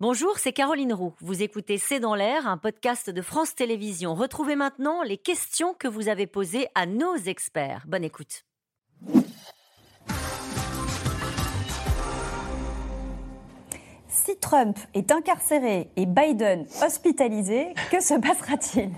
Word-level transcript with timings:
Bonjour, 0.00 0.38
c'est 0.38 0.52
Caroline 0.52 0.92
Roux. 0.92 1.12
Vous 1.18 1.42
écoutez 1.42 1.76
C'est 1.76 1.98
dans 1.98 2.14
l'air, 2.14 2.46
un 2.46 2.56
podcast 2.56 3.10
de 3.10 3.20
France 3.20 3.56
Télévisions. 3.56 4.14
Retrouvez 4.14 4.54
maintenant 4.54 5.02
les 5.02 5.16
questions 5.16 5.74
que 5.74 5.88
vous 5.88 6.06
avez 6.06 6.28
posées 6.28 6.68
à 6.76 6.86
nos 6.86 7.16
experts. 7.16 7.82
Bonne 7.88 8.04
écoute. 8.04 8.44
Si 14.06 14.38
Trump 14.38 14.78
est 14.94 15.10
incarcéré 15.10 15.90
et 15.96 16.06
Biden 16.06 16.68
hospitalisé, 16.80 17.74
que 17.90 18.00
se 18.00 18.14
passera-t-il? 18.14 18.92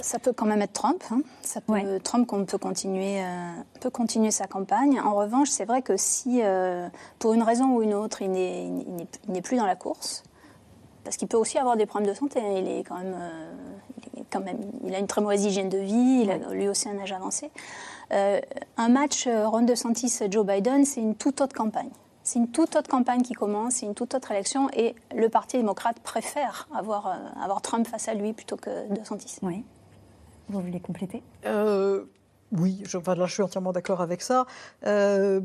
Ça 0.00 0.18
peut 0.18 0.32
quand 0.32 0.46
même 0.46 0.62
être 0.62 0.72
Trump. 0.72 1.02
Hein. 1.10 1.20
Ça 1.42 1.60
peut, 1.60 2.00
Trump 2.02 2.28
peut 2.46 2.58
continuer, 2.58 3.20
euh, 3.20 3.52
peut 3.80 3.90
continuer 3.90 4.30
sa 4.30 4.46
campagne. 4.46 5.00
En 5.00 5.14
revanche, 5.14 5.48
c'est 5.48 5.64
vrai 5.64 5.82
que 5.82 5.96
si, 5.96 6.40
euh, 6.42 6.88
pour 7.18 7.34
une 7.34 7.42
raison 7.42 7.74
ou 7.74 7.82
une 7.82 7.94
autre, 7.94 8.22
il 8.22 8.30
n'est 8.30 9.42
plus 9.42 9.56
dans 9.56 9.66
la 9.66 9.76
course, 9.76 10.22
parce 11.04 11.16
qu'il 11.16 11.28
peut 11.28 11.36
aussi 11.36 11.58
avoir 11.58 11.76
des 11.76 11.86
problèmes 11.86 12.10
de 12.10 12.16
santé. 12.16 12.40
Il 12.40 12.68
est 12.68 12.84
quand 12.84 12.98
même, 12.98 13.16
euh, 13.18 13.54
il, 14.16 14.24
quand 14.30 14.40
même 14.40 14.58
il 14.84 14.94
a 14.94 14.98
une 14.98 15.06
très 15.06 15.20
mauvaise 15.20 15.44
hygiène 15.44 15.68
de 15.68 15.78
vie. 15.78 16.22
Il 16.22 16.30
a 16.30 16.38
lui 16.52 16.68
aussi 16.68 16.88
un 16.88 16.98
âge 16.98 17.12
avancé. 17.12 17.50
un 18.10 18.88
match 18.88 19.28
Ron 19.28 19.62
DeSantis-Joe 19.62 20.46
Biden, 20.46 20.84
c'est 20.84 21.00
une 21.00 21.14
toute 21.14 21.40
autre 21.40 21.54
campagne. 21.54 21.90
C'est 22.26 22.40
une 22.40 22.50
toute 22.50 22.74
autre 22.74 22.90
campagne 22.90 23.22
qui 23.22 23.34
commence, 23.34 23.74
c'est 23.74 23.86
une 23.86 23.94
toute 23.94 24.12
autre 24.16 24.32
élection, 24.32 24.68
et 24.72 24.96
le 25.14 25.28
Parti 25.28 25.58
démocrate 25.58 26.00
préfère 26.00 26.66
avoir, 26.74 27.16
avoir 27.40 27.62
Trump 27.62 27.86
face 27.86 28.08
à 28.08 28.14
lui 28.14 28.32
plutôt 28.32 28.56
que 28.56 28.92
DeSantis. 28.92 29.36
Oui. 29.42 29.62
Vous 30.48 30.60
voulez 30.60 30.80
compléter? 30.80 31.22
Euh, 31.44 32.02
Oui, 32.50 32.82
je, 32.84 32.98
là, 32.98 33.26
je 33.26 33.32
suis 33.32 33.44
entièrement 33.44 33.70
d'accord 33.70 34.00
avec 34.00 34.22
ça. 34.22 34.44
Euh, 34.84 35.40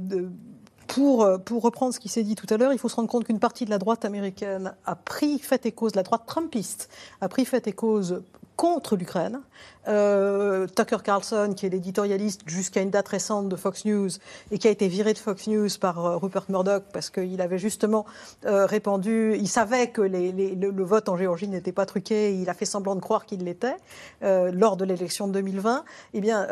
pour, 0.88 1.30
pour, 1.45 1.62
reprendre 1.62 1.94
ce 1.94 1.99
qui 1.99 2.09
s'est 2.09 2.23
dit 2.23 2.34
tout 2.34 2.52
à 2.52 2.57
l'heure, 2.57 2.73
il 2.73 2.80
faut 2.80 2.90
se 2.90 2.95
rendre 2.95 3.09
compte 3.09 3.26
qu'une 3.26 3.40
partie 3.40 3.66
de 3.66 3.70
la 3.70 3.77
droite 3.77 4.04
américaine 4.04 4.73
a 4.84 4.95
pris 4.95 5.38
fait 5.38 5.68
et 5.68 5.71
cause, 5.71 5.93
la 5.93 6.02
droite 6.02 6.23
trumpiste 6.26 6.90
a 7.21 7.29
pris 7.29 7.45
fait 7.45 7.68
et 7.68 7.73
cause 7.73 8.23
contre 8.62 8.95
l'Ukraine. 8.95 9.41
Euh, 9.87 10.67
Tucker 10.67 10.99
Carlson, 11.04 11.54
qui 11.57 11.65
est 11.65 11.70
l'éditorialiste 11.70 12.41
jusqu'à 12.45 12.81
une 12.81 12.91
date 12.91 13.07
récente 13.07 13.49
de 13.49 13.55
Fox 13.55 13.85
News 13.85 14.09
et 14.51 14.59
qui 14.59 14.67
a 14.67 14.71
été 14.71 14.87
viré 14.87 15.13
de 15.13 15.17
Fox 15.17 15.48
News 15.48 15.70
par 15.79 16.05
euh, 16.05 16.17
Rupert 16.17 16.45
Murdoch 16.49 16.84
parce 16.93 17.09
qu'il 17.09 17.41
avait 17.41 17.57
justement 17.57 18.05
euh, 18.45 18.67
répandu, 18.67 19.35
il 19.39 19.48
savait 19.48 19.89
que 19.89 20.04
le, 20.04 20.84
vote 20.84 21.09
en 21.09 21.17
Géorgie 21.17 21.48
n'était 21.48 21.71
pas 21.71 21.87
truqué, 21.87 22.35
il 22.35 22.48
a 22.51 22.54
fait 22.54 22.65
semblant 22.65 22.95
de 22.95 22.99
croire 22.99 23.26
qu'il 23.26 23.43
l'était 23.43 23.77
lors 24.21 24.77
de 24.77 24.85
l'élection 24.85 25.27
de 25.27 25.34
2020. 25.34 25.84
Eh 26.13 26.21
bien, 26.21 26.48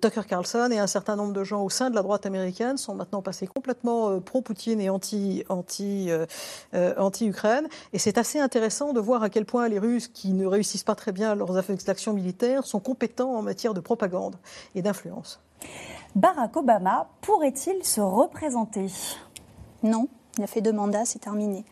Tucker 0.00 0.22
Carlson 0.28 0.68
et 0.70 0.78
un 0.78 0.86
certain 0.86 1.16
nombre 1.16 1.32
de 1.32 1.42
gens 1.42 1.64
au 1.64 1.70
sein 1.70 1.90
de 1.90 1.94
la 1.94 2.02
droite 2.02 2.26
américaine 2.26 2.76
sont 2.76 2.94
maintenant 2.94 3.22
passés 3.22 3.46
complètement 3.46 4.20
pro-Poutine 4.20 4.80
et 4.80 4.90
anti, 4.90 5.44
anti, 5.48 6.10
anti-Ukraine. 6.74 7.66
Et 7.92 7.98
c'est 7.98 8.18
assez 8.18 8.38
intéressant 8.38 8.92
de 8.92 9.00
voir 9.00 9.22
à 9.22 9.30
quel 9.30 9.44
point 9.44 9.68
les 9.68 9.78
Russes, 9.78 10.08
qui 10.08 10.32
ne 10.32 10.46
réussissent 10.46 10.84
pas 10.84 10.94
très 10.94 11.12
bien 11.12 11.15
leurs 11.16 11.88
actions 11.88 12.12
militaires, 12.12 12.66
sont 12.66 12.80
compétents 12.80 13.34
en 13.34 13.42
matière 13.42 13.74
de 13.74 13.80
propagande 13.80 14.36
et 14.74 14.82
d'influence. 14.82 15.40
Barack 16.14 16.56
Obama 16.56 17.08
pourrait-il 17.20 17.84
se 17.84 18.00
représenter? 18.00 18.86
Non, 19.82 20.08
il 20.38 20.44
a 20.44 20.46
fait 20.46 20.60
deux 20.60 20.72
mandats, 20.72 21.04
c'est 21.04 21.18
terminé. 21.18 21.64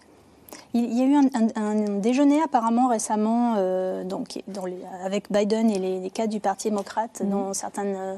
Il 0.73 0.93
y 0.93 1.03
a 1.03 1.07
eu 1.07 1.17
un, 1.57 1.99
déjeuner 1.99 2.43
apparemment 2.43 2.89
récemment 2.89 3.55
euh, 3.57 4.05
donc, 4.05 4.43
avec 5.05 5.31
Biden 5.31 5.71
et 5.71 5.79
les, 5.79 6.11
cadres 6.11 6.33
du 6.33 6.41
Parti 6.41 6.69
démocrate, 6.69 7.21
mhm. 7.21 7.31
dont 7.31 7.55
certaines, 7.55 7.97
euh, 7.97 8.17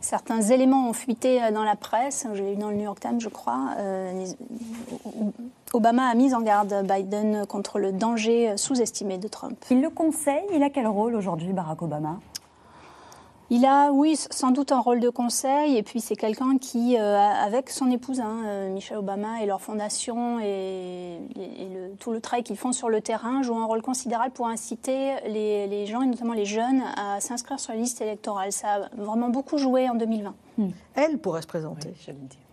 certains 0.00 0.40
éléments 0.40 0.88
ont 0.88 0.92
fuité 0.92 1.42
euh, 1.42 1.50
dans 1.50 1.64
la 1.64 1.76
presse. 1.76 2.26
Je 2.34 2.42
l'ai 2.42 2.54
lu 2.54 2.56
dans 2.56 2.70
le 2.70 2.76
New 2.76 2.84
York 2.84 3.00
Times, 3.00 3.20
je 3.20 3.28
crois. 3.28 3.74
Obama 5.74 6.08
a 6.08 6.14
mis 6.14 6.34
en 6.34 6.40
garde 6.40 6.86
Biden 6.90 7.44
contre 7.46 7.78
le 7.78 7.92
danger 7.92 8.56
sous-estimé 8.56 9.18
de 9.18 9.28
Trump. 9.28 9.62
Il 9.70 9.82
le 9.82 9.90
conseille. 9.90 10.46
Il 10.54 10.62
a 10.62 10.70
quel 10.70 10.86
rôle 10.86 11.14
aujourd'hui, 11.14 11.52
Barack 11.52 11.82
Obama? 11.82 12.20
Il 13.50 13.64
a, 13.64 13.92
oui, 13.92 14.14
sans 14.16 14.50
doute 14.50 14.72
un 14.72 14.80
rôle 14.80 15.00
de 15.00 15.08
conseil, 15.08 15.78
et 15.78 15.82
puis 15.82 16.00
c'est 16.00 16.16
quelqu'un 16.16 16.58
qui, 16.58 16.98
euh, 16.98 17.16
avec 17.16 17.70
son 17.70 17.90
épouse, 17.90 18.20
hein, 18.20 18.42
euh, 18.44 18.70
Michelle 18.70 18.98
Obama, 18.98 19.42
et 19.42 19.46
leur 19.46 19.62
fondation, 19.62 20.38
et, 20.38 21.18
tout 21.98 22.12
le 22.12 22.20
travail 22.20 22.44
qu'ils 22.44 22.58
font 22.58 22.72
sur 22.72 22.90
le 22.90 23.00
terrain, 23.00 23.42
joue 23.42 23.56
un 23.56 23.64
rôle 23.64 23.80
considérable 23.80 24.32
pour 24.32 24.48
inciter 24.48 25.14
les, 25.26 25.86
gens, 25.86 26.02
et 26.02 26.06
notamment 26.06 26.34
les 26.34 26.44
jeunes, 26.44 26.82
à 26.96 27.20
s'inscrire 27.20 27.58
sur 27.58 27.72
la 27.72 27.78
liste 27.78 28.02
électorale. 28.02 28.52
Ça 28.52 28.74
a 28.74 28.80
vraiment 28.96 29.30
beaucoup 29.30 29.56
joué 29.56 29.88
en 29.88 29.94
2020. 29.94 30.34
Hmm. 30.58 30.68
Elle 30.94 31.18
pourrait 31.18 31.42
se 31.42 31.46
présenter. 31.46 31.94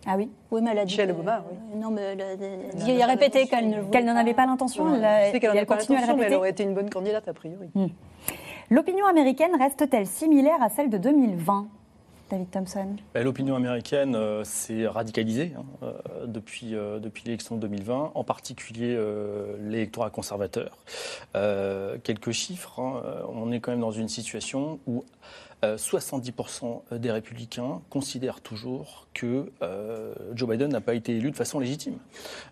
ah 0.06 0.14
oui? 0.16 0.30
Oui, 0.50 0.62
mais 0.62 0.70
elle 0.70 0.78
a 0.78 0.84
dit. 0.84 0.92
Michelle 0.94 1.10
Obama, 1.10 1.44
oui. 1.50 1.78
Non, 1.78 1.90
mais 1.90 2.16
elle 2.16 3.02
a, 3.02 3.06
répété 3.06 3.46
qu'elle 3.46 3.68
ne 3.68 3.82
Qu'elle 3.84 4.04
n'en 4.04 4.16
avait 4.16 4.34
pas 4.34 4.46
l'intention. 4.46 4.94
Elle, 4.94 5.04
elle, 5.04 5.40
qu'elle 5.40 5.50
n'en 5.50 5.56
avait 5.56 5.66
pas 5.66 5.76
l'intention, 5.76 6.16
mais 6.16 6.24
elle 6.24 6.34
aurait 6.34 6.50
été 6.50 6.62
une 6.62 6.74
bonne 6.74 6.90
candidate, 6.90 7.28
a 7.28 7.34
priori. 7.34 7.68
Hmm. 7.74 7.88
L'opinion 8.68 9.06
américaine 9.06 9.52
reste-t-elle 9.56 10.08
similaire 10.08 10.60
à 10.60 10.68
celle 10.68 10.90
de 10.90 10.98
2020 10.98 11.68
David 12.28 12.50
Thompson? 12.50 12.96
Ben, 13.14 13.22
L'opinion 13.22 13.54
américaine 13.54 14.16
euh, 14.16 14.42
s'est 14.42 14.88
radicalisée 14.88 15.52
hein, 15.56 15.64
euh, 15.84 16.26
depuis, 16.26 16.74
euh, 16.74 16.98
depuis 16.98 17.22
l'élection 17.24 17.54
de 17.54 17.60
2020, 17.60 18.10
en 18.12 18.24
particulier 18.24 18.98
l'électorat 19.60 20.10
conservateur. 20.10 20.78
quelques 22.02 22.32
chiffres, 22.32 22.80
hein, 22.80 23.02
on 23.28 23.52
est 23.52 23.60
quand 23.60 23.70
même 23.70 23.80
dans 23.80 23.92
une 23.92 24.08
situation 24.08 24.80
où 24.88 25.04
70% 25.74 26.82
euh, 26.92 26.98
des 26.98 27.10
républicains 27.10 27.80
considèrent 27.90 28.40
toujours 28.40 29.06
que 29.14 29.50
euh, 29.62 30.14
Joe 30.34 30.48
Biden 30.48 30.70
n'a 30.70 30.80
pas 30.80 30.94
été 30.94 31.16
élu 31.16 31.30
de 31.30 31.36
façon 31.36 31.58
légitime. 31.58 31.96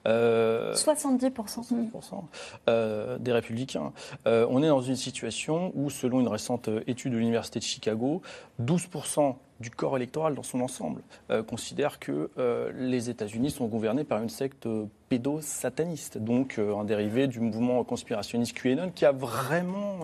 70%, 0.04 2.24
euh, 2.68 3.18
des 3.18 3.32
républicains. 3.32 3.92
on 4.26 4.62
est 4.62 4.68
dans 4.68 4.80
une 4.80 4.96
situation 4.96 5.72
où, 5.74 5.90
selon 5.90 6.20
une 6.20 6.28
récente 6.28 6.68
étude 6.86 7.12
de 7.12 7.18
l'Université 7.18 7.58
de 7.58 7.64
Chicago, 7.64 8.22
12% 8.62 9.36
du 9.60 9.70
corps 9.70 9.96
électoral 9.96 10.34
dans 10.34 10.42
son 10.42 10.60
ensemble 10.60 11.02
considère 11.46 11.98
que 11.98 12.30
les 12.76 13.08
États-Unis 13.08 13.50
sont 13.50 13.66
gouvernés 13.66 14.04
par 14.04 14.20
une 14.20 14.28
secte 14.28 14.68
pédosataniste, 15.08 16.18
donc 16.18 16.58
un 16.58 16.84
dérivé 16.84 17.26
du 17.26 17.40
mouvement 17.40 17.84
conspirationniste 17.84 18.56
QAnon 18.56 18.90
qui 18.94 19.04
a 19.04 19.12
vraiment 19.12 20.00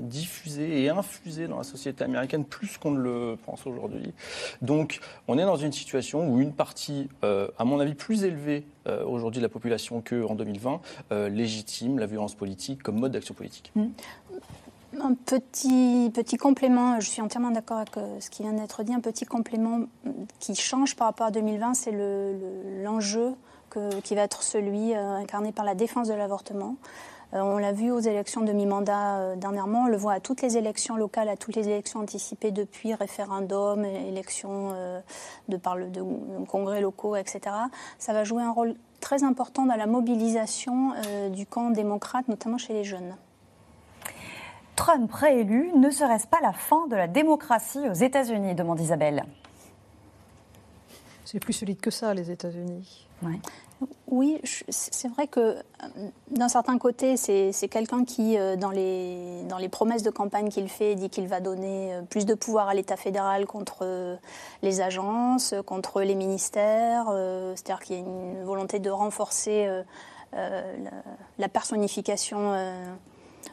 diffusé 0.00 0.82
et 0.82 0.88
infusé 0.88 1.48
dans 1.48 1.58
la 1.58 1.64
société 1.64 2.04
américaine 2.04 2.44
plus 2.44 2.78
qu'on 2.78 2.90
ne 2.90 3.00
le 3.00 3.38
pense 3.44 3.66
aujourd'hui. 3.66 4.12
Donc 4.62 5.00
on 5.28 5.38
est 5.38 5.44
dans 5.44 5.56
une 5.56 5.72
situation 5.72 6.28
où 6.28 6.40
une 6.40 6.52
partie, 6.52 7.08
euh, 7.24 7.48
à 7.58 7.64
mon 7.64 7.80
avis, 7.80 7.94
plus 7.94 8.24
élevée 8.24 8.66
euh, 8.86 9.04
aujourd'hui 9.04 9.40
de 9.40 9.44
la 9.44 9.48
population 9.48 10.02
qu'en 10.02 10.34
2020, 10.34 10.80
euh, 11.12 11.28
légitime 11.28 11.98
la 11.98 12.06
violence 12.06 12.34
politique 12.34 12.82
comme 12.82 12.98
mode 12.98 13.12
d'action 13.12 13.34
politique. 13.34 13.72
Mmh. 13.74 13.86
Un 15.00 15.14
petit, 15.14 16.10
petit 16.12 16.36
complément, 16.36 16.98
je 16.98 17.08
suis 17.08 17.22
entièrement 17.22 17.52
d'accord 17.52 17.78
avec 17.78 17.94
ce 18.20 18.28
qui 18.28 18.42
vient 18.42 18.52
d'être 18.52 18.82
dit, 18.82 18.92
un 18.92 19.00
petit 19.00 19.24
complément 19.24 19.84
qui 20.40 20.56
change 20.56 20.96
par 20.96 21.06
rapport 21.06 21.28
à 21.28 21.30
2020, 21.30 21.74
c'est 21.74 21.94
l'enjeu 22.82 23.34
qui 24.04 24.14
va 24.14 24.22
être 24.22 24.42
celui 24.42 24.94
incarné 24.94 25.52
par 25.52 25.64
la 25.64 25.74
défense 25.74 26.08
de 26.08 26.14
l'avortement. 26.14 26.76
Euh, 27.32 27.40
on 27.40 27.58
l'a 27.58 27.72
vu 27.72 27.92
aux 27.92 28.00
élections 28.00 28.40
de 28.40 28.52
mi-mandat 28.52 29.18
euh, 29.18 29.36
dernièrement, 29.36 29.84
on 29.84 29.86
le 29.86 29.96
voit 29.96 30.14
à 30.14 30.20
toutes 30.20 30.42
les 30.42 30.56
élections 30.56 30.96
locales, 30.96 31.28
à 31.28 31.36
toutes 31.36 31.54
les 31.54 31.68
élections 31.68 32.00
anticipées 32.00 32.50
depuis, 32.50 32.92
référendum, 32.94 33.84
élections 33.84 34.70
euh, 34.74 35.00
de, 35.48 35.56
par 35.56 35.76
le, 35.76 35.88
de, 35.90 36.02
congrès 36.48 36.80
locaux, 36.80 37.14
etc. 37.14 37.40
Ça 37.98 38.12
va 38.12 38.24
jouer 38.24 38.42
un 38.42 38.50
rôle 38.50 38.74
très 39.00 39.22
important 39.22 39.64
dans 39.64 39.76
la 39.76 39.86
mobilisation 39.86 40.92
du 41.30 41.46
camp 41.46 41.70
démocrate, 41.70 42.28
notamment 42.28 42.58
chez 42.58 42.74
les 42.74 42.84
jeunes. 42.84 43.16
Trump 44.76 45.10
réélu, 45.10 45.70
ne 45.74 45.88
serait-ce 45.88 46.26
pas 46.26 46.40
la 46.42 46.52
fin 46.52 46.86
de 46.88 46.96
la 46.96 47.06
démocratie 47.06 47.88
aux 47.88 47.94
États-Unis 47.94 48.54
demande 48.54 48.78
Isabelle. 48.78 49.24
C'est 51.30 51.38
plus 51.38 51.52
solide 51.52 51.80
que 51.80 51.92
ça, 51.92 52.12
les 52.12 52.32
États-Unis. 52.32 53.06
Oui, 54.08 54.40
c'est 54.68 55.06
vrai 55.06 55.28
que 55.28 55.40
euh, 55.40 55.62
d'un 56.32 56.48
certain 56.48 56.76
côté, 56.76 57.16
c'est 57.16 57.68
quelqu'un 57.70 58.04
qui, 58.04 58.36
euh, 58.36 58.56
dans 58.56 58.70
les, 58.70 59.68
promesses 59.70 60.02
de 60.02 60.10
campagne 60.10 60.48
qu'il 60.48 60.68
fait, 60.68 60.96
dit 60.96 61.08
qu'il 61.08 61.28
va 61.28 61.38
donner 61.38 61.94
euh, 61.94 62.02
plus 62.02 62.26
de 62.26 62.34
pouvoir 62.34 62.68
à 62.68 62.74
l'État 62.74 62.96
fédéral 62.96 63.46
contre 63.46 64.18
les 64.62 64.80
agences, 64.80 65.54
contre 65.66 66.02
les 66.02 66.16
ministères. 66.16 67.06
C'est-à-dire 67.54 67.78
qu'il 67.78 67.94
y 67.94 67.98
a 68.00 68.02
une 68.02 68.42
volonté 68.42 68.80
de 68.80 68.90
renforcer 68.90 69.68
la, 70.32 71.48
personnification 71.48 72.56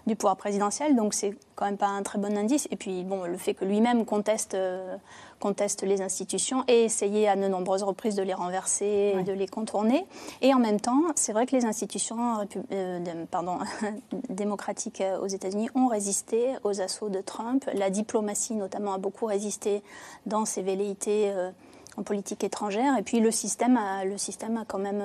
du 0.06 0.16
pouvoir 0.16 0.38
présidentiel. 0.38 0.96
Donc 0.96 1.14
c'est 1.14 1.36
quand 1.56 1.66
même 1.66 1.78
pas 1.78 1.88
un 1.88 2.04
très 2.04 2.20
bon 2.20 2.36
indice. 2.38 2.68
Et 2.72 2.76
puis 2.76 3.04
bon, 3.04 3.26
le 3.26 3.38
fait 3.38 3.54
que 3.54 3.66
lui-même 3.66 4.06
conteste 4.06 4.56
conteste 5.40 5.84
les 5.84 6.02
institutions 6.02 6.64
et 6.68 6.84
essayer 6.84 7.28
à 7.28 7.36
de 7.36 7.48
nombreuses 7.48 7.84
reprises 7.84 8.16
de 8.16 8.24
les 8.24 8.34
renverser 8.34 9.14
et 9.18 9.24
de 9.24 9.34
les 9.34 9.48
contourner. 9.48 10.06
Et 10.42 10.54
en 10.54 10.60
même 10.60 10.80
temps, 10.80 11.02
c'est 11.16 11.34
vrai 11.34 11.46
que 11.46 11.56
les 11.56 11.66
institutions 11.66 12.48
euh, 12.72 13.26
pardon, 13.30 13.60
démocratiques 14.30 15.02
euh, 15.02 15.20
aux 15.20 15.28
États-Unis 15.28 15.70
ont 15.76 15.88
résisté 15.88 16.56
aux 16.64 16.82
assauts 16.82 17.10
de 17.10 17.22
Trump. 17.22 17.70
La 17.74 17.90
diplomatie, 17.90 18.56
notamment, 18.56 18.94
a 18.94 18.98
beaucoup 18.98 19.26
résisté 19.26 19.84
dans 20.26 20.46
ses 20.46 20.62
velléités 20.62 21.30
euh, 21.30 21.52
en 21.98 22.04
politique 22.04 22.44
étrangère. 22.44 22.98
Et 22.98 23.04
puis 23.04 23.20
le 23.20 23.32
système 23.32 23.78
a, 23.78 24.06
le 24.06 24.18
système 24.18 24.58
a 24.58 24.66
quand 24.66 24.80
même 24.80 25.04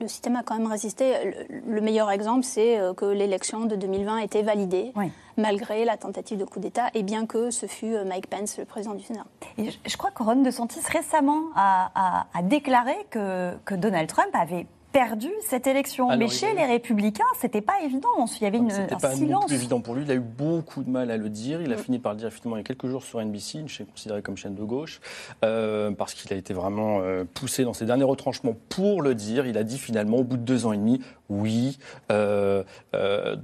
le, 0.00 0.08
système 0.08 0.36
a 0.36 0.42
quand 0.42 0.56
même 0.56 0.66
résisté. 0.66 1.34
Le, 1.66 1.80
meilleur 1.80 2.10
exemple, 2.10 2.44
c'est 2.44 2.78
euh, 2.78 2.94
que 2.94 3.04
l'élection 3.04 3.64
de 3.64 3.76
2020 3.76 4.18
a 4.18 4.24
été 4.24 4.42
validée, 4.42 4.92
malgré 5.36 5.84
la 5.84 5.96
tentative 5.96 6.38
de 6.38 6.44
coup 6.44 6.60
d'État, 6.60 6.88
et 6.94 7.02
bien 7.02 7.26
que 7.26 7.50
ce 7.50 7.66
fut 7.66 7.94
euh, 7.94 8.04
Mike 8.04 8.28
Pence, 8.28 8.58
le 8.58 8.64
président 8.64 8.94
du 8.94 9.02
Sénat. 9.02 9.26
Et 9.58 9.70
je, 9.84 9.96
crois 9.96 10.10
que 10.10 10.22
Ron 10.22 10.42
DeSantis 10.42 10.80
récemment 10.90 11.50
a, 11.54 12.26
a 12.32 12.42
déclaré 12.42 12.94
que, 13.10 13.54
que 13.64 13.74
Donald 13.74 14.08
Trump 14.08 14.30
avait 14.34 14.66
perdu 14.92 15.30
cette 15.48 15.66
élection. 15.66 16.16
Mais 16.16 16.28
chez 16.28 16.54
les 16.54 16.64
Républicains, 16.64 17.24
c'était 17.40 17.60
pas 17.60 17.80
évident. 17.84 18.08
Il 18.40 18.44
y 18.44 18.46
avait 18.46 18.58
une, 18.58 18.70
un 18.70 18.86
pas 18.86 19.14
silence. 19.14 19.44
C'était 19.44 19.56
évident 19.56 19.80
pour 19.80 19.94
lui. 19.94 20.04
Il 20.04 20.10
a 20.10 20.14
eu 20.14 20.20
beaucoup 20.20 20.82
de 20.84 20.90
mal 20.90 21.10
à 21.10 21.16
le 21.16 21.28
dire. 21.28 21.60
Il 21.62 21.72
a 21.72 21.76
mm. 21.76 21.78
fini 21.78 21.98
par 21.98 22.12
le 22.12 22.18
dire 22.18 22.28
effectivement 22.28 22.56
il 22.56 22.60
y 22.60 22.62
a 22.62 22.64
quelques 22.64 22.86
jours 22.86 23.02
sur 23.02 23.20
NBC, 23.20 23.58
une 23.58 23.68
chaîne 23.68 23.86
considérée 23.86 24.22
comme 24.22 24.36
chaîne 24.36 24.54
de 24.54 24.62
gauche, 24.62 25.00
euh, 25.44 25.90
parce 25.90 26.14
qu'il 26.14 26.32
a 26.32 26.36
été 26.36 26.54
vraiment 26.54 27.00
euh, 27.00 27.24
poussé 27.24 27.64
dans 27.64 27.72
ses 27.72 27.86
derniers 27.86 28.04
retranchements 28.04 28.56
pour 28.68 29.02
le 29.02 29.14
dire. 29.14 29.46
Il 29.46 29.56
a 29.58 29.64
dit 29.64 29.78
finalement, 29.78 30.18
au 30.18 30.24
bout 30.24 30.36
de 30.36 30.42
deux 30.42 30.66
ans 30.66 30.72
et 30.72 30.78
demi, 30.78 31.00
oui, 31.32 31.78
euh, 32.10 32.62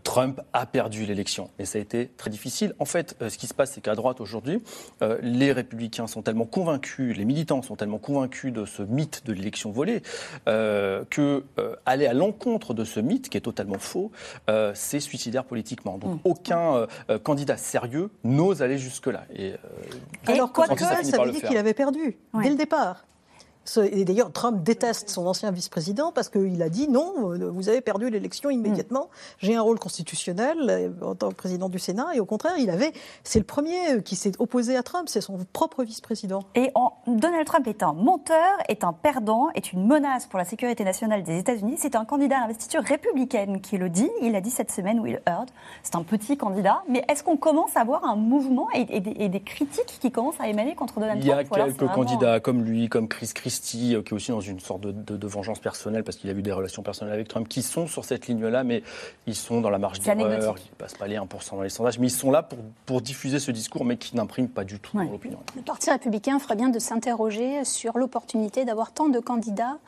Trump 0.05 0.41
a 0.53 0.67
perdu 0.67 1.05
l'élection. 1.07 1.51
Et 1.59 1.65
ça 1.65 1.79
a 1.79 1.81
été 1.81 2.09
très 2.17 2.31
difficile. 2.31 2.75
En 2.79 2.85
fait, 2.85 3.17
ce 3.29 3.37
qui 3.39 3.47
se 3.47 3.55
passe, 3.55 3.73
c'est 3.73 3.81
qu'à 3.81 3.95
droite 3.95 4.21
aujourd'hui, 4.21 4.63
les 5.23 5.53
Républicains 5.53 6.07
sont 6.07 6.23
tellement 6.23 6.47
convaincus, 6.47 7.17
les 7.17 7.25
militants 7.25 7.63
sont 7.63 7.77
tellement 7.77 7.99
convaincus 7.99 8.53
de 8.53 8.65
ce 8.65 8.83
mythe 8.83 9.23
de 9.27 9.33
l'élection 9.33 9.71
volée 9.71 10.03
que 10.47 11.45
euh, 11.59 11.75
aller 11.87 12.07
à 12.07 12.13
l'encontre 12.13 12.75
de 12.75 12.85
ce 12.85 13.01
mythe, 13.01 13.29
qui 13.29 13.37
est 13.37 13.43
totalement 13.43 13.79
faux, 13.79 14.11
euh, 14.49 14.73
c'est 14.75 15.01
suicidaire 15.01 15.45
politiquement. 15.45 15.99
Donc 15.99 16.17
mm. 16.17 16.21
aucun 16.25 16.87
euh, 17.11 17.19
candidat 17.19 17.57
sérieux 17.57 18.11
n'ose 18.25 18.63
aller 18.63 18.79
jusque-là. 18.79 19.25
Et, 19.35 19.55
Alors, 20.27 20.53
quoi 20.53 20.69
que, 20.69 20.79
ça, 20.79 21.03
ça 21.03 21.23
veut 21.23 21.33
dire 21.33 21.43
qu'il 21.43 21.57
avait 21.57 21.75
perdu? 21.75 22.17
Dès 22.43 22.51
le 22.51 22.57
départ. 22.57 23.05
Et 23.77 24.05
d'ailleurs, 24.05 24.33
Trump 24.33 24.63
déteste 24.63 25.11
son 25.11 25.27
ancien 25.27 25.51
vice-président 25.51 26.13
parce 26.13 26.29
qu'il 26.29 26.63
a 26.63 26.69
dit 26.69 26.89
non, 26.89 27.33
euh, 27.33 27.51
vous 27.51 27.69
avez 27.69 27.81
perdu 27.81 28.09
l'élection 28.11 28.51
immédiatement. 28.51 29.09
J'ai 29.39 29.57
un 29.57 29.63
rôle 29.63 29.79
constitutionnel 29.79 30.59
euh, 30.69 30.91
en 31.03 31.15
tant 31.15 31.29
que 31.29 31.35
président 31.35 31.69
du 31.69 31.79
Sénat. 31.79 32.09
Et 32.15 32.21
au 32.21 32.25
contraire, 32.25 32.55
il 32.59 32.71
avait. 32.71 32.93
C'est 33.25 33.39
le 33.39 33.45
premier 33.45 33.97
euh, 33.97 34.01
qui 34.01 34.17
s'est 34.17 34.33
opposé 34.39 34.77
à 34.77 34.83
Trump, 34.83 35.09
c'est 35.09 35.21
son 35.21 35.39
propre 35.53 35.85
vice-président. 35.85 36.41
Et 36.55 36.73
Donald 37.07 37.47
Trump 37.47 37.67
est 37.67 37.83
un 37.83 37.93
menteur, 37.93 38.57
est 38.69 38.85
un 38.85 38.93
perdant, 38.93 39.49
est 39.55 39.73
une 39.73 39.87
menace 39.87 40.27
pour 40.27 40.39
la 40.39 40.45
sécurité 40.45 40.85
nationale 40.85 41.23
des 41.23 41.39
États-Unis. 41.39 41.75
C'est 41.79 41.97
un 41.97 42.05
candidat 42.05 42.39
à 42.39 42.41
l'investiture 42.43 42.83
républicaine 42.83 43.61
qui 43.61 43.77
le 43.77 43.91
dit. 43.91 44.11
Il 44.23 44.35
a 44.35 44.41
dit 44.41 44.51
cette 44.51 44.71
semaine, 44.71 45.01
Will 45.01 45.21
Hurd. 45.27 45.51
C'est 45.83 45.97
un 45.97 46.03
petit 46.03 46.37
candidat. 46.37 46.83
Mais 46.89 47.05
est-ce 47.09 47.23
qu'on 47.23 47.37
commence 47.37 47.77
à 47.77 47.85
voir 47.85 48.05
un 48.05 48.17
mouvement 48.17 48.69
et, 48.73 48.85
des, 49.01 49.41
critiques 49.41 49.99
qui 50.01 50.11
commencent 50.11 50.41
à 50.41 50.49
émaner 50.49 50.75
contre 50.75 51.01
Donald 51.01 51.21
Trump 51.21 51.47
Il 51.51 51.59
y 51.59 51.61
a 51.61 51.65
quelques 51.67 51.93
candidats 51.93 52.41
comme 52.41 52.63
lui, 52.63 52.89
comme 52.89 53.09
Chris 53.09 53.31
Christie 53.35 53.58
euh, 53.75 54.03
qui 54.03 54.11
est 54.11 54.13
aussi 54.13 54.31
dans 54.31 54.41
une 54.41 54.61
sorte 54.61 54.83
de, 54.83 55.27
vengeance 55.27 55.59
personnelle 55.59 56.05
parce 56.05 56.17
qu'il 56.17 56.31
a 56.31 56.33
eu 56.33 56.43
des 56.43 56.53
relations 56.53 56.83
personnelles 56.83 57.15
avec 57.15 57.29
Trump, 57.29 57.49
qui 57.49 57.63
sont 57.63 57.87
sur 57.87 58.05
cette 58.05 58.27
ligne-là, 58.27 58.65
mais 58.65 58.83
ils 59.27 59.35
sont 59.35 59.61
dans 59.61 59.71
la 59.71 59.79
marge 59.79 60.01
d'erreur, 60.01 60.57
ils 60.59 60.71
ne 60.71 60.77
passent 60.77 60.95
pas 60.95 61.07
les 61.07 61.17
1% 61.17 61.57
dans 61.57 61.63
les 61.63 61.69
sondages, 61.69 61.99
mais 61.99 62.07
ils 62.07 62.11
sont 62.11 62.31
là 62.31 62.43
pour, 62.43 62.59
pour 62.87 63.01
diffuser 63.03 63.39
ce 63.39 63.51
discours, 63.51 63.85
mais 63.85 63.97
qui 63.97 64.17
n'impriment 64.17 64.49
pas 64.49 64.65
du 64.65 64.79
tout 64.79 64.99
l'opinion. 64.99 65.39
Le 65.57 65.63
Parti 65.63 65.91
républicain 65.91 66.39
ferait 66.39 66.57
bien 66.57 66.69
de 66.69 66.79
s'interroger 66.79 67.65
sur 67.65 67.99
l'opportunité 67.99 68.65
d'avoir 68.65 68.93
tant 68.93 69.09
de 69.09 69.21
candidats 69.21 69.79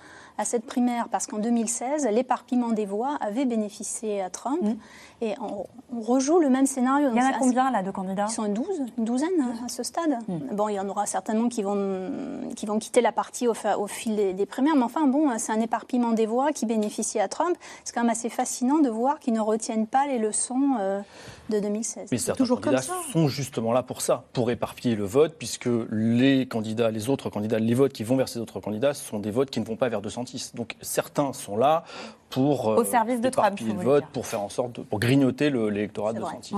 à 0.41 0.47
cette 0.47 0.65
primaire, 0.65 1.09
parce 1.11 1.27
qu'en 1.27 1.39
2016, 1.39 2.09
l'éparpillement 2.11 2.71
des 2.71 2.87
voix 2.87 3.19
avait 3.21 3.45
bénéficié 3.45 4.23
à 4.23 4.31
Trump. 4.31 4.63
Mm. 4.63 4.75
Et 5.23 5.35
on, 5.39 5.67
rejoue 6.01 6.39
le 6.39 6.49
même 6.49 6.67
scénario. 6.67 7.11
Il 7.13 7.19
y 7.19 7.23
en 7.23 7.27
a 7.27 7.39
combien 7.39 7.71
là 7.71 7.83
de 7.83 7.91
candidats 7.91 8.27
Ils 8.31 8.33
sont 8.33 8.47
une, 8.47 8.55
douze, 8.55 8.81
une 8.97 9.05
douzaine 9.05 9.29
hein, 9.43 9.53
à 9.67 9.69
ce 9.69 9.83
stade. 9.83 10.17
Mm. 10.29 10.55
Bon, 10.55 10.69
il 10.69 10.77
y 10.77 10.81
en 10.81 10.89
aura 10.89 11.05
certainement 11.05 11.49
qui 11.51 11.63
vont, 11.63 12.11
qui 12.57 12.65
vont 12.65 12.79
quitter 12.79 13.03
la 13.03 13.13
partie 13.13 13.47
au, 13.47 13.53
au 13.79 13.87
fil 13.87 14.17
des, 14.17 14.47
primaires, 14.47 14.77
mais 14.77 14.85
enfin, 14.85 15.07
bon, 15.07 15.29
c'est 15.37 15.53
un 15.53 15.61
éparpillement 15.61 16.13
des 16.13 16.25
voix 16.25 16.53
qui 16.53 16.65
bénéficie 16.65 17.21
à 17.21 17.29
Trump. 17.29 17.55
C'est 17.85 17.95
quand 17.95 18.01
même 18.01 18.11
assez 18.11 18.31
fascinant 18.31 18.79
de 18.79 18.89
voir 18.89 19.19
qu'ils 19.19 19.35
ne 19.35 19.41
retiennent 19.41 19.87
pas 19.87 20.07
les 20.07 20.19
leçons 20.19 20.77
euh, 20.81 21.03
de 21.51 21.61
2016. 21.61 22.09
Mais 22.11 22.17
certains 22.17 22.43
toujours 22.43 22.63
candidats 22.63 22.83
sont 23.13 23.29
justement 23.29 23.73
là 23.73 23.83
pour 23.83 24.01
ça, 24.01 24.25
pour 24.33 24.51
éparpiller 24.51 24.97
le 24.97 25.05
vote, 25.05 25.35
puisque 25.37 25.69
les 25.91 26.47
candidats, 26.47 26.91
les 26.91 27.11
autres 27.11 27.29
candidats, 27.29 27.59
les 27.59 27.75
votes 27.75 27.93
qui 27.93 28.05
vont 28.05 28.17
vers 28.17 28.29
ces 28.29 28.39
autres 28.39 28.61
candidats, 28.61 28.95
sont 28.95 29.19
des 29.19 29.31
votes 29.31 29.51
qui 29.51 29.61
ne 29.61 29.67
vont 29.67 29.77
pas 29.77 29.91
vers 29.91 30.01
206. 30.33 30.55
Donc 30.55 30.77
certains 30.81 31.33
sont 31.33 31.57
là 31.57 31.85
pour 32.31 32.67
au 32.67 32.85
service 32.85 33.21
de 33.21 33.29
Trump, 33.29 33.59
le 33.61 33.75
vote, 33.75 34.05
pour 34.13 34.27
faire 34.27 34.41
en 34.41 34.49
sorte 34.49 34.73
de, 34.73 34.83
pour 34.83 35.01
grignoter 35.01 35.51
l'électorat 35.51 36.13
de 36.13 36.21
Santis. 36.21 36.55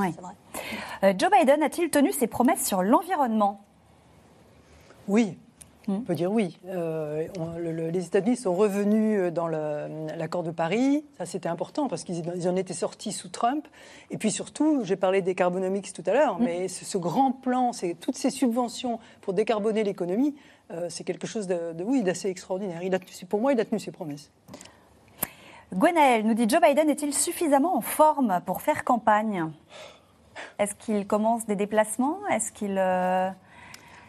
Euh, 1.03 1.15
Joe 1.17 1.31
Biden 1.31 1.63
a-t-il 1.63 1.91
tenu 1.91 2.13
ses 2.13 2.27
promesses 2.27 2.67
sur 2.67 2.83
l'environnement? 2.83 3.65
Oui, 5.09 5.39
on 5.89 6.01
peut 6.01 6.15
dire 6.15 6.31
oui. 6.31 6.59
Euh, 6.67 7.27
les 7.91 8.07
États-Unis 8.07 8.37
sont 8.37 8.55
revenus 8.55 9.19
euh, 9.19 9.31
dans 9.31 9.49
l'accord 9.49 10.43
de 10.43 10.51
Paris. 10.51 11.05
Ça, 11.19 11.27
c'était 11.27 11.49
important 11.49 11.89
parce 11.89 12.05
qu'ils 12.05 12.49
en 12.49 12.57
étaient 12.57 12.73
sortis 12.73 13.13
sous 13.13 13.29
Trump. 13.29 13.67
Et 14.11 14.19
puis 14.19 14.31
surtout, 14.31 14.85
j'ai 14.85 14.97
parlé 14.97 15.23
des 15.23 15.35
carbonomics 15.35 15.93
tout 15.93 16.03
à 16.07 16.13
l'heure, 16.13 16.39
mm. 16.39 16.45
mais 16.45 16.69
ce, 16.69 16.99
grand 16.99 17.33
plan, 17.33 17.73
toutes 18.01 18.17
ces 18.17 18.31
subventions 18.31 18.99
pour 19.21 19.33
décarboner 19.33 19.83
l'économie, 19.85 20.35
euh, 20.71 20.87
c'est 20.89 21.05
quelque 21.05 21.27
chose 21.27 21.47
de, 21.47 21.75
oui, 21.85 22.03
d'assez 22.03 22.29
extraordinaire. 22.29 22.83
Il 22.83 22.95
a, 22.95 22.99
pour 23.29 23.41
moi, 23.41 23.53
il 23.53 23.61
a 23.61 23.65
tenu 23.65 23.81
ses 23.81 23.91
promesses. 23.91 24.31
Gwenaël 25.75 26.25
nous 26.27 26.35
dit 26.35 26.47
Joe 26.49 26.61
Biden 26.61 26.91
est-il 26.91 27.15
suffisamment 27.15 27.77
en 27.77 27.81
forme 27.81 28.41
pour 28.45 28.61
faire 28.61 28.85
campagne? 28.85 29.51
Est-ce 30.59 30.75
qu'il 30.75 31.07
commence 31.07 31.47
des 31.47 31.57
déplacements? 31.57 32.19
Est-ce 32.31 32.53
qu'il 32.53 32.79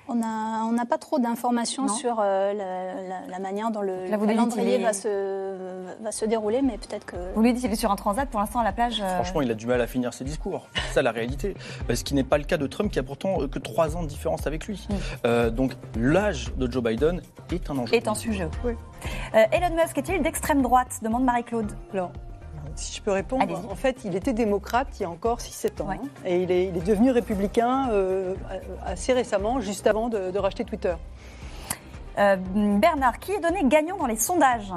on 0.07 0.15
n'a 0.15 0.85
pas 0.85 0.97
trop 0.97 1.19
d'informations 1.19 1.87
sur 1.87 2.17
euh, 2.19 2.53
la, 2.53 3.39
manière 3.39 3.71
dont 3.71 3.81
le, 3.81 4.09
calendrier 4.09 4.77
va, 4.79 4.93
se, 4.93 6.01
va 6.01 6.11
se 6.11 6.25
dérouler, 6.25 6.61
mais 6.61 6.77
peut-être 6.77 7.05
que... 7.05 7.15
Vous 7.35 7.41
lui 7.41 7.53
dites 7.53 7.63
qu'il 7.63 7.71
est 7.71 7.75
sur 7.75 7.91
un 7.91 7.95
transat 7.95 8.29
pour 8.29 8.39
l'instant 8.39 8.59
à 8.59 8.63
la 8.63 8.71
plage 8.71 9.01
euh, 9.01 9.15
Franchement, 9.15 9.41
il 9.41 9.51
a 9.51 9.53
du 9.53 9.67
mal 9.67 9.81
à 9.81 9.87
finir 9.87 10.13
ses 10.13 10.23
discours. 10.23 10.67
C'est 10.75 10.95
ça 10.95 11.01
la 11.01 11.11
réalité. 11.11 11.55
Euh, 11.89 11.95
ce 11.95 12.03
qui 12.03 12.13
n'est 12.13 12.23
pas 12.23 12.37
le 12.37 12.43
cas 12.43 12.57
de 12.57 12.67
Trump, 12.67 12.91
qui 12.91 12.99
a 12.99 13.03
pourtant 13.03 13.47
que 13.47 13.59
trois 13.59 13.95
ans 13.95 14.03
de 14.03 14.07
différence 14.07 14.47
avec 14.47 14.65
lui. 14.67 14.87
Donc 15.53 15.73
l'âge 15.97 16.53
de 16.55 16.71
Joe 16.71 16.83
Biden 16.83 17.21
est 17.51 17.69
un 17.69 17.77
enjeu. 17.77 17.93
Est 17.93 18.07
un 18.07 18.15
sujet. 18.15 18.49
Oui. 18.63 18.73
Elon 19.33 19.75
Musk 19.75 19.97
est-il 19.97 20.21
d'extrême 20.21 20.61
droite? 20.61 20.99
demande 21.01 21.23
Marie-Claude 21.23 21.71
si 22.75 22.95
je 22.95 23.01
peux 23.01 23.11
répondre, 23.11 23.61
en 23.69 23.75
fait, 23.75 23.97
il 24.05 24.15
était 24.15 24.33
démocrate 24.33 24.87
il 24.99 25.03
y 25.03 25.05
a 25.05 25.09
encore 25.09 25.39
6-7 25.39 25.81
ans. 25.81 25.89
Hein, 25.91 25.97
et 26.25 26.41
il 26.43 26.51
est, 26.51 26.71
devenu 26.71 27.11
républicain 27.11 27.89
euh, 27.91 28.35
assez 28.85 29.13
récemment, 29.13 29.61
juste 29.61 29.87
avant 29.87 30.09
de, 30.09 30.37
racheter 30.37 30.65
Twitter. 30.65 30.95
Euh, 32.17 32.35
Bernard, 32.55 33.19
qui 33.19 33.31
est 33.31 33.39
donné 33.39 33.61
gagnant 33.65 33.97
dans 33.97 34.07
les 34.07 34.17
sondages? 34.17 34.73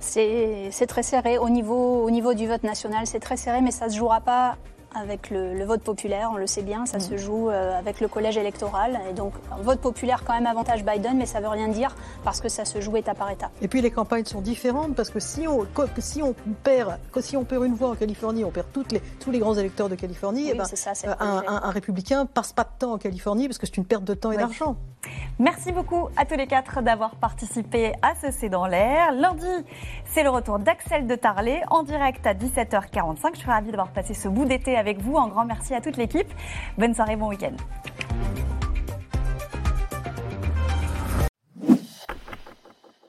C'est 0.00 0.86
très 0.88 1.02
serré. 1.02 1.38
Au 1.38 1.48
niveau, 1.48 2.04
au 2.04 2.10
niveau 2.10 2.34
du 2.34 2.46
vote 2.46 2.62
national, 2.64 3.06
c'est 3.06 3.20
très 3.20 3.36
serré, 3.36 3.60
mais 3.60 3.70
ça 3.70 3.86
ne 3.86 3.90
se 3.90 3.96
jouera 3.96 4.20
pas 4.20 4.56
avec 4.94 5.30
le, 5.30 5.64
vote 5.64 5.82
populaire, 5.82 6.30
on 6.32 6.36
le 6.36 6.46
sait 6.46 6.62
bien, 6.62 6.86
ça 6.86 7.00
se 7.00 7.14
mm. 7.14 7.18
joue 7.18 7.50
euh, 7.50 7.78
avec 7.78 8.00
le 8.00 8.08
collège 8.08 8.36
électoral. 8.36 9.00
Et 9.10 9.12
donc, 9.12 9.32
vote 9.60 9.80
populaire 9.80 10.22
quand 10.24 10.34
même 10.34 10.46
avantage 10.46 10.84
Biden, 10.84 11.16
mais 11.16 11.26
ça 11.26 11.38
ne 11.38 11.44
veut 11.44 11.50
rien 11.50 11.68
dire 11.68 11.94
parce 12.22 12.40
que 12.40 12.48
ça 12.48 12.64
se 12.64 12.80
joue 12.80 12.96
État 12.96 13.14
par 13.14 13.30
État. 13.30 13.50
Et 13.62 13.68
puis 13.68 13.80
les 13.80 13.90
campagnes 13.90 14.24
sont 14.24 14.40
différentes 14.40 14.94
parce 14.94 15.10
que 15.10 15.20
si 15.20 15.46
on, 15.48 15.66
si 15.98 16.22
on, 16.22 16.34
perd, 16.62 16.98
si 17.20 17.36
on 17.36 17.44
perd 17.44 17.64
une 17.64 17.74
voix 17.74 17.90
en 17.90 17.94
Californie, 17.94 18.44
on 18.44 18.50
perd 18.50 18.66
toutes 18.72 18.92
les, 18.92 19.00
tous 19.20 19.30
les 19.30 19.38
grands 19.38 19.54
électeurs 19.54 19.88
de 19.88 19.94
Californie, 19.94 20.48
et 20.48 20.52
eh 20.54 20.58
ben, 20.58 20.64
ça, 20.64 20.92
euh, 21.06 21.14
un, 21.20 21.42
un, 21.46 21.70
républicain 21.70 22.26
passe 22.26 22.52
pas 22.52 22.64
de 22.64 22.78
temps 22.78 22.92
en 22.92 22.98
Californie 22.98 23.48
parce 23.48 23.58
que 23.58 23.66
c'est 23.66 23.76
une 23.76 23.84
perte 23.84 24.04
de 24.04 24.14
temps 24.14 24.32
et 24.32 24.36
d'argent. 24.36 24.76
Merci 25.40 25.72
beaucoup 25.72 26.08
à 26.16 26.24
tous 26.24 26.36
les 26.36 26.46
quatre 26.46 26.80
d'avoir 26.80 27.16
participé 27.16 27.92
à 28.02 28.14
ce 28.14 28.30
C'est 28.30 28.48
dans 28.48 28.66
l'air. 28.66 29.12
Lundi, 29.12 29.66
c'est 30.04 30.22
le 30.22 30.30
retour 30.30 30.60
d'Axel 30.60 31.08
de 31.08 31.16
Tarlet 31.16 31.60
en 31.70 31.82
direct 31.82 32.24
à 32.24 32.34
17h45. 32.34 33.34
Je 33.34 33.38
suis 33.40 33.50
ravie 33.50 33.70
d'avoir 33.72 33.88
passé 33.88 34.14
ce 34.14 34.28
bout 34.28 34.44
d'été 34.44 34.76
avec 34.76 35.00
vous. 35.00 35.18
Un 35.18 35.26
grand 35.26 35.44
merci 35.44 35.74
à 35.74 35.80
toute 35.80 35.96
l'équipe. 35.96 36.32
Bonne 36.78 36.94
soirée, 36.94 37.16
bon 37.16 37.28
week-end. 37.28 37.56